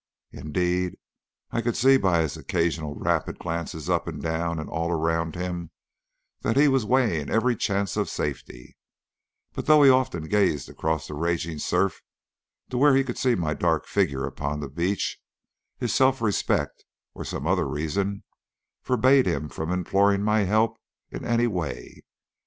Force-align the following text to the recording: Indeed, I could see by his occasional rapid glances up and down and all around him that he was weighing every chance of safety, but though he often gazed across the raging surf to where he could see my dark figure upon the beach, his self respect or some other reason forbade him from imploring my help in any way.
Indeed, 0.31 0.97
I 1.51 1.61
could 1.61 1.77
see 1.77 1.95
by 1.97 2.21
his 2.23 2.35
occasional 2.35 2.95
rapid 2.95 3.37
glances 3.37 3.87
up 3.87 4.07
and 4.07 4.19
down 4.19 4.57
and 4.57 4.67
all 4.67 4.89
around 4.89 5.35
him 5.35 5.69
that 6.41 6.57
he 6.57 6.67
was 6.67 6.87
weighing 6.87 7.29
every 7.29 7.55
chance 7.55 7.95
of 7.95 8.09
safety, 8.09 8.75
but 9.53 9.67
though 9.67 9.83
he 9.83 9.91
often 9.91 10.27
gazed 10.27 10.69
across 10.69 11.07
the 11.07 11.13
raging 11.13 11.59
surf 11.59 12.01
to 12.71 12.79
where 12.79 12.95
he 12.95 13.03
could 13.03 13.19
see 13.19 13.35
my 13.35 13.53
dark 13.53 13.85
figure 13.85 14.25
upon 14.25 14.59
the 14.59 14.69
beach, 14.69 15.19
his 15.77 15.93
self 15.93 16.19
respect 16.19 16.83
or 17.13 17.23
some 17.23 17.45
other 17.45 17.67
reason 17.67 18.23
forbade 18.81 19.27
him 19.27 19.49
from 19.49 19.69
imploring 19.71 20.23
my 20.23 20.45
help 20.45 20.79
in 21.11 21.23
any 21.23 21.45
way. 21.45 22.01